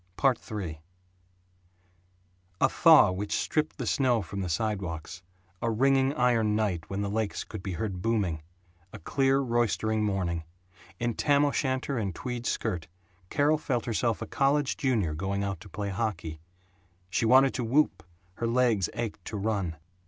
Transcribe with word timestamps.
III 0.49 0.81
A 2.59 2.67
thaw 2.69 3.11
which 3.11 3.35
stripped 3.37 3.77
the 3.77 3.85
snow 3.85 4.23
from 4.23 4.41
the 4.41 4.49
sidewalks; 4.49 5.21
a 5.61 5.69
ringing 5.69 6.11
iron 6.15 6.55
night 6.55 6.89
when 6.89 7.01
the 7.01 7.07
lakes 7.11 7.43
could 7.43 7.61
be 7.61 7.73
heard 7.73 8.01
booming; 8.01 8.41
a 8.91 8.97
clear 8.97 9.37
roistering 9.41 10.03
morning. 10.03 10.43
In 10.99 11.13
tam 11.13 11.45
o'shanter 11.45 11.99
and 11.99 12.15
tweed 12.15 12.47
skirt 12.47 12.87
Carol 13.29 13.59
felt 13.59 13.85
herself 13.85 14.23
a 14.23 14.25
college 14.25 14.75
junior 14.75 15.13
going 15.13 15.43
out 15.43 15.59
to 15.59 15.69
play 15.69 15.89
hockey. 15.89 16.41
She 17.11 17.25
wanted 17.27 17.53
to 17.53 17.63
whoop, 17.63 18.01
her 18.37 18.47
legs 18.47 18.89
ached 18.95 19.23
to 19.25 19.37
run. 19.37 19.75